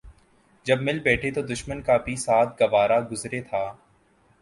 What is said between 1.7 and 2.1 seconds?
کا